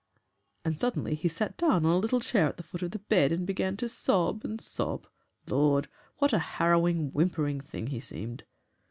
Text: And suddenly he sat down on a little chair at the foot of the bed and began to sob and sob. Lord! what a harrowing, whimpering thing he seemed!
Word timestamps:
And 0.65 0.79
suddenly 0.79 1.13
he 1.13 1.27
sat 1.27 1.57
down 1.57 1.85
on 1.85 1.93
a 1.93 1.97
little 1.99 2.21
chair 2.21 2.47
at 2.47 2.57
the 2.57 2.63
foot 2.63 2.81
of 2.81 2.89
the 2.89 2.97
bed 2.97 3.31
and 3.31 3.45
began 3.45 3.77
to 3.77 3.87
sob 3.87 4.43
and 4.43 4.59
sob. 4.59 5.05
Lord! 5.47 5.87
what 6.17 6.33
a 6.33 6.39
harrowing, 6.39 7.11
whimpering 7.11 7.61
thing 7.61 7.85
he 7.85 7.99
seemed! 7.99 8.43